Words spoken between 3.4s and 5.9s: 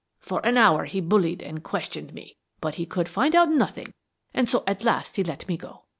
nothing and so at last he let me go.